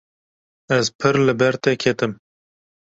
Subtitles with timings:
[0.79, 2.21] Ez pir li ber te ketim.